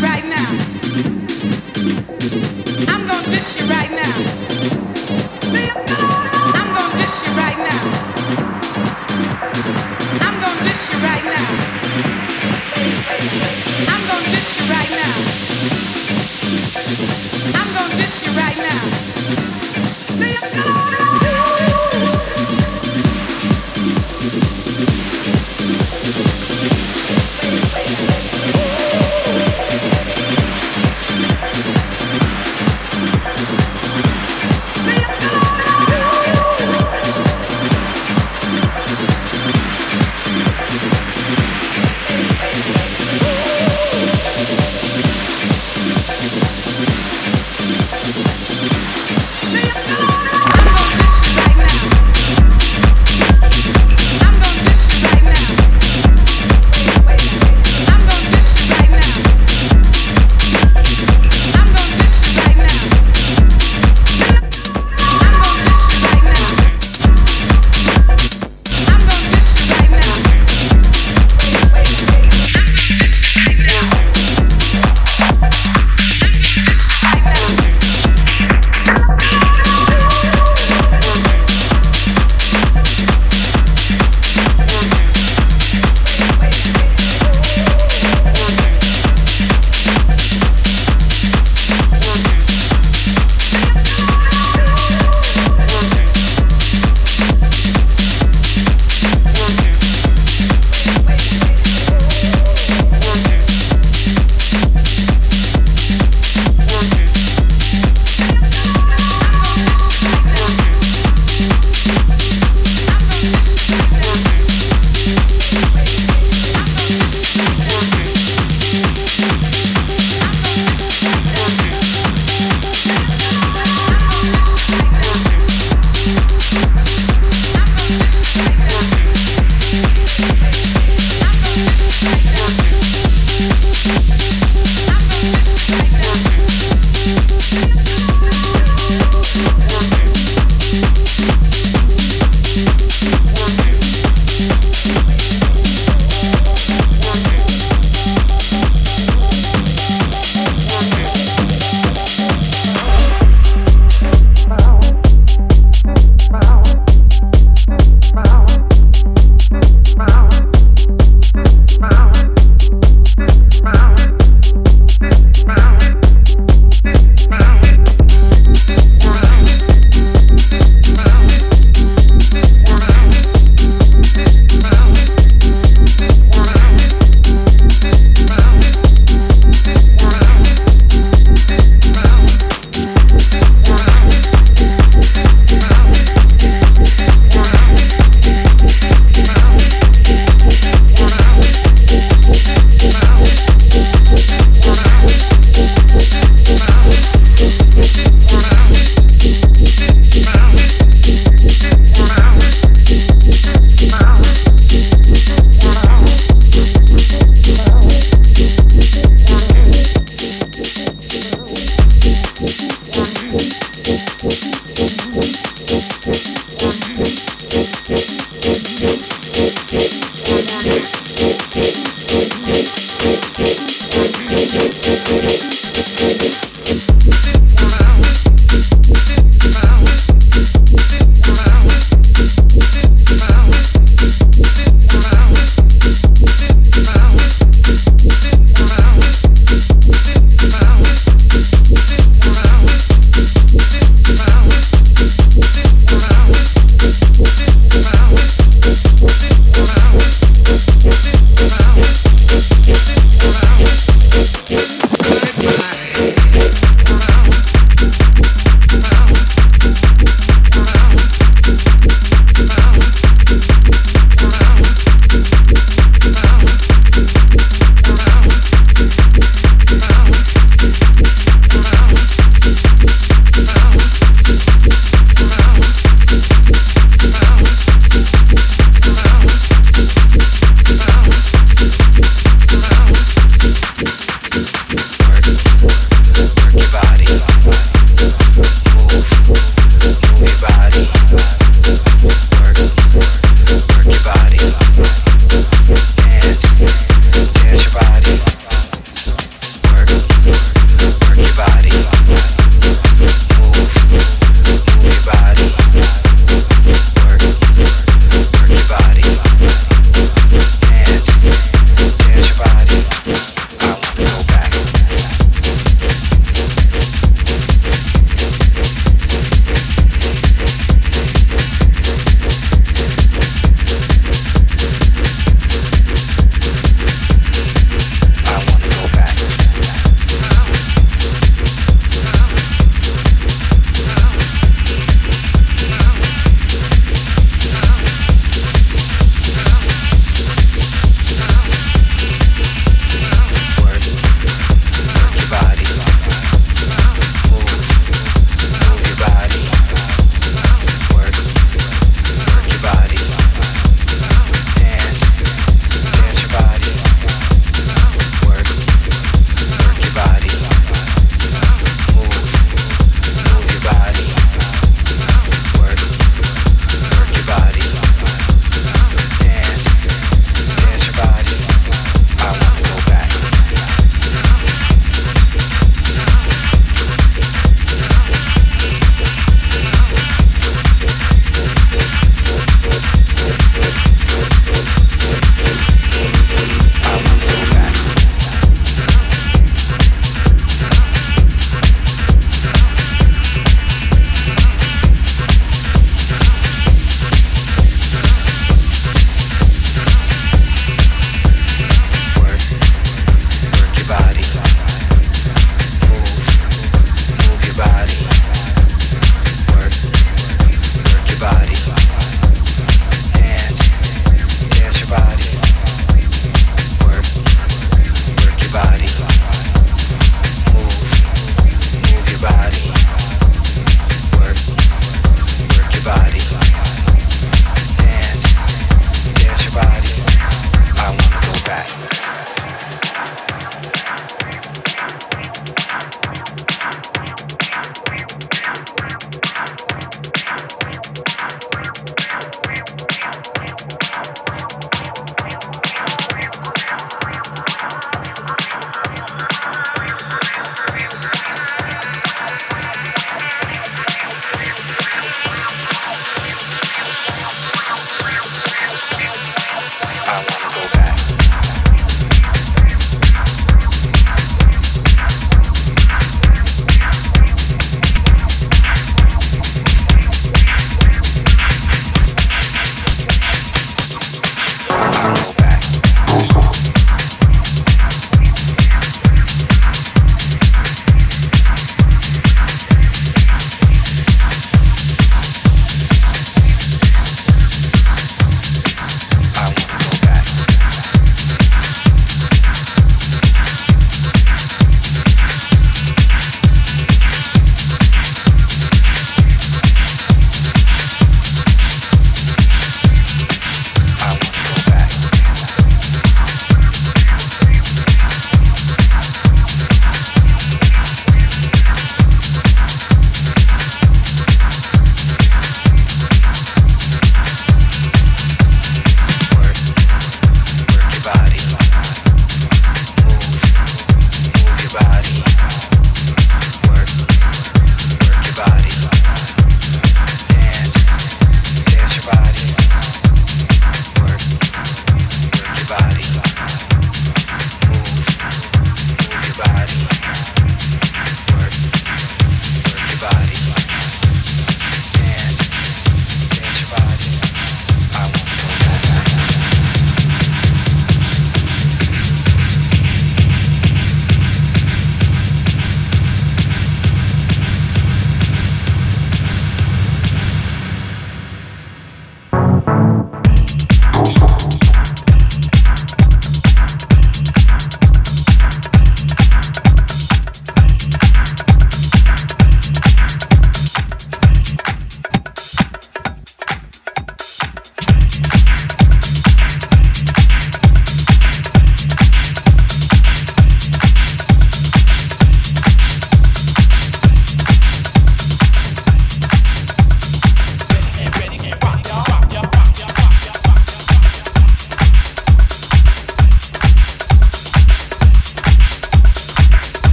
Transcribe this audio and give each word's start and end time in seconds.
right 0.00 0.27